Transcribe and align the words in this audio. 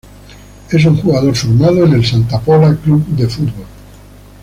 Es 0.71 0.83
un 0.83 0.97
jugador 0.97 1.35
formado 1.35 1.85
en 1.85 1.93
el 1.93 2.03
Santa 2.03 2.39
Pola 2.41 2.75
Club 2.75 3.05
de 3.09 3.27
Fútbol. 3.27 3.65